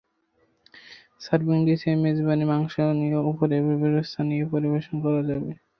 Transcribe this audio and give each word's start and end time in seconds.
Serving 1.21 1.57
ডিসে 1.67 1.91
মেজবানি 2.03 2.45
মাংস 2.51 2.73
নিয়ে 2.99 3.17
ওপরে 3.29 3.55
বেরেস্তা 3.81 4.21
দিয়ে 4.29 4.45
পরিবেশন 4.53 4.95
করা 5.03 5.21
যাবে। 5.29 5.51